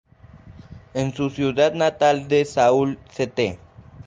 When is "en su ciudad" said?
0.95-1.75